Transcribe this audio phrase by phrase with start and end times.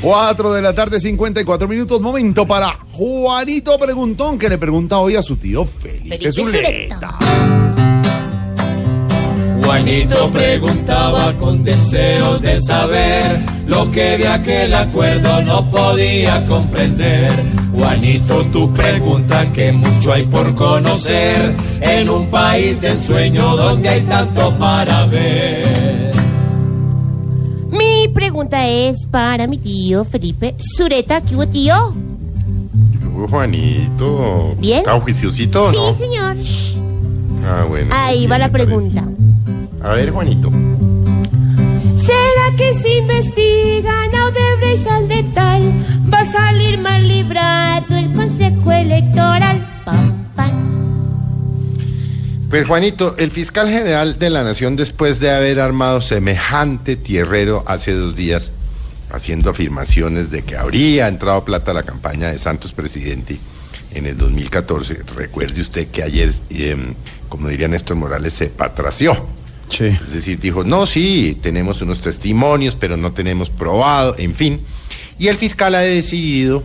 [0.00, 2.00] 4 de la tarde, 54 minutos.
[2.00, 7.18] Momento para Juanito Preguntón, que le pregunta hoy a su tío Felipe Felipe Zuleta.
[9.62, 17.30] Juanito preguntaba con deseos de saber lo que de aquel acuerdo no podía comprender.
[17.74, 24.00] Juanito, tu pregunta que mucho hay por conocer en un país de ensueño donde hay
[24.02, 25.67] tanto para ver.
[28.22, 31.20] Pregunta es para mi tío Felipe Zureta.
[31.20, 31.94] ¿Qué hubo, tío?
[33.30, 34.56] Juanito.
[34.58, 34.78] ¿Bien?
[34.78, 35.94] ¿Está juiciosito Sí, no?
[35.94, 36.36] señor.
[37.46, 37.90] Ah, bueno.
[37.94, 38.66] Ahí bien, va la parece.
[38.70, 39.04] pregunta.
[39.84, 40.50] A ver, Juanito.
[40.50, 45.72] ¿Será que si investigan a Odebrecht al detal
[46.12, 49.47] va a salir mal librado el Consejo Electoral?
[52.48, 57.92] Pues Juanito, el fiscal general de la Nación, después de haber armado semejante tierrero hace
[57.92, 58.52] dos días,
[59.10, 63.38] haciendo afirmaciones de que habría entrado plata a la campaña de Santos presidente
[63.92, 66.94] en el 2014, recuerde usted que ayer, em,
[67.28, 69.26] como diría Néstor Morales, se patració.
[69.68, 69.84] Sí.
[69.84, 74.62] Es decir, dijo, no, sí, tenemos unos testimonios, pero no tenemos probado, en fin.
[75.18, 76.62] Y el fiscal ha decidido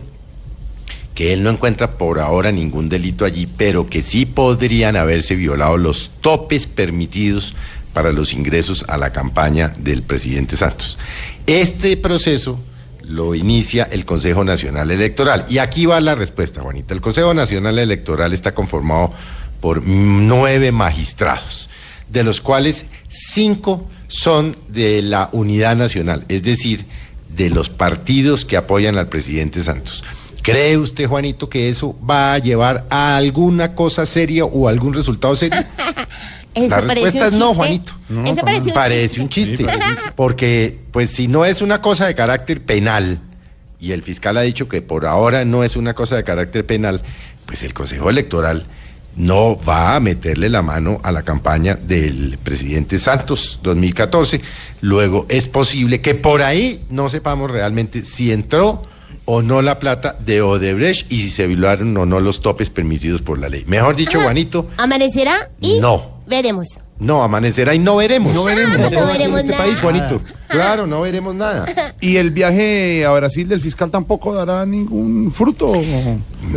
[1.14, 5.78] que él no encuentra por ahora ningún delito allí, pero que sí podrían haberse violado
[5.78, 7.54] los topes permitidos
[7.92, 10.98] para los ingresos a la campaña del presidente Santos.
[11.46, 12.60] Este proceso
[13.02, 15.46] lo inicia el Consejo Nacional Electoral.
[15.48, 16.94] Y aquí va la respuesta, Juanita.
[16.94, 19.12] El Consejo Nacional Electoral está conformado
[19.60, 21.68] por nueve magistrados,
[22.10, 26.84] de los cuales cinco son de la Unidad Nacional, es decir,
[27.34, 30.04] de los partidos que apoyan al presidente Santos.
[30.44, 35.34] ¿Cree usted, Juanito, que eso va a llevar a alguna cosa seria o algún resultado
[35.36, 35.58] serio?
[36.54, 37.54] ¿Eso La respuesta es no?
[37.54, 37.92] Juanito.
[38.26, 39.22] Eso parece un Parece chiste.
[39.22, 39.66] un chiste.
[40.14, 43.20] Porque, pues, si no es una cosa de carácter penal,
[43.80, 47.00] y el fiscal ha dicho que por ahora no es una cosa de carácter penal,
[47.46, 48.66] pues el Consejo Electoral
[49.16, 54.42] no va a meterle la mano a la campaña del presidente Santos 2014.
[54.82, 58.82] Luego es posible que por ahí no sepamos realmente si entró
[59.26, 63.22] o no la plata de Odebrecht y si se violaron o no los topes permitidos
[63.22, 63.64] por la ley.
[63.66, 65.50] Mejor dicho, Juanito, ¿Amanecerá?
[65.60, 66.18] Y No.
[66.26, 66.68] veremos.
[66.98, 68.32] no, amanecerá y no veremos.
[68.34, 68.78] No veremos.
[68.78, 69.64] No veremos en este nada.
[69.64, 70.20] país, Juanito.
[70.48, 71.64] Claro, no veremos nada.
[72.00, 75.72] ¿Y el viaje a Brasil del fiscal tampoco dará ningún fruto?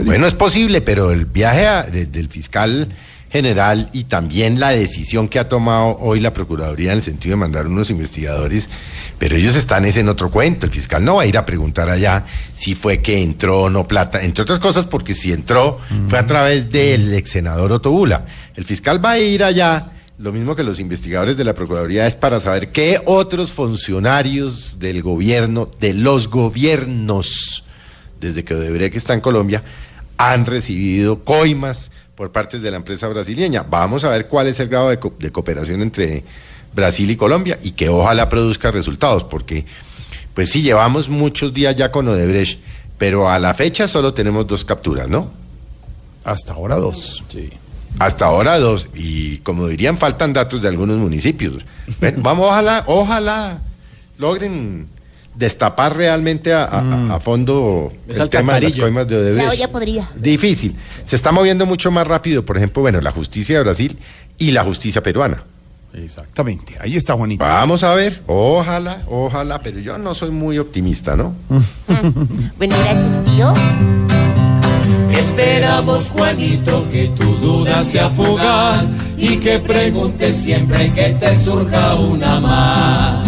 [0.05, 2.89] Bueno, es posible, pero el viaje a- de- del fiscal
[3.29, 7.37] general y también la decisión que ha tomado hoy la Procuraduría en el sentido de
[7.37, 8.69] mandar unos investigadores,
[9.17, 10.65] pero ellos están es en otro cuento.
[10.65, 13.87] El fiscal no va a ir a preguntar allá si fue que entró o no
[13.87, 18.25] plata, entre otras cosas porque si entró fue a través del ex senador Otobula.
[18.55, 22.15] El fiscal va a ir allá, lo mismo que los investigadores de la Procuraduría, es
[22.15, 27.65] para saber qué otros funcionarios del gobierno, de los gobiernos,
[28.19, 29.63] desde que Odebrecht está en Colombia,
[30.17, 33.61] han recibido coimas por parte de la empresa brasileña.
[33.63, 36.23] Vamos a ver cuál es el grado de, co- de cooperación entre
[36.73, 39.65] Brasil y Colombia y que ojalá produzca resultados, porque
[40.33, 42.59] pues sí, llevamos muchos días ya con Odebrecht,
[42.97, 45.29] pero a la fecha solo tenemos dos capturas, ¿no?
[46.23, 47.23] Hasta ahora dos.
[47.29, 47.51] Sí.
[47.99, 51.65] Hasta ahora dos, y como dirían, faltan datos de algunos municipios.
[51.99, 53.61] Bueno, vamos, ojalá, ojalá
[54.17, 54.87] logren
[55.37, 59.45] destapar realmente a, a- a- a fondo el tema de las coimas de Odebrecht.
[59.45, 60.09] La olla podrida.
[60.15, 60.75] Difícil.
[61.03, 63.97] Se está moviendo mucho más rápido, por ejemplo, bueno, la justicia de Brasil
[64.37, 65.43] y la justicia peruana.
[65.93, 66.75] Exactamente.
[66.79, 67.43] Ahí está Juanito.
[67.43, 71.33] Vamos a ver, ojalá, ojalá, pero yo no soy muy optimista, ¿no?
[72.57, 73.53] Bueno, gracias, tío.
[75.17, 82.39] Esperamos, Juanito, que tu duda sea fugaz y que preguntes siempre que te surja una
[82.39, 83.27] más.